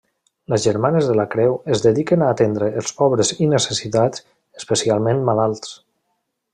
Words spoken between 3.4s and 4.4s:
i necessitats,